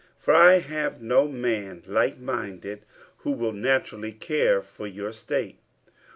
[0.17, 2.79] 50:002:020 For I have no man likeminded,
[3.17, 5.59] who will naturally care for your state.